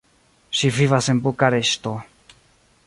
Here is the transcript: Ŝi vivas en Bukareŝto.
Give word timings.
Ŝi 0.59 0.71
vivas 0.77 1.11
en 1.13 1.21
Bukareŝto. 1.27 1.95